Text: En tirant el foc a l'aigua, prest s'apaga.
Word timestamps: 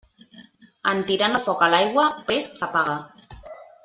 En 0.91 1.03
tirant 1.11 1.37
el 1.39 1.43
foc 1.45 1.61
a 1.67 1.69
l'aigua, 1.75 2.05
prest 2.31 2.57
s'apaga. 2.63 2.97